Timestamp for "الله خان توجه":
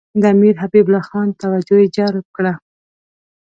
0.87-1.77